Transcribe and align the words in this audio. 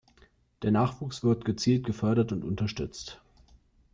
Der 0.63 0.71
Nachwuchs 0.71 1.23
wird 1.23 1.45
gezielt 1.45 1.85
gefördert 1.85 2.31
und 2.31 2.43
unterstützt. 2.43 3.21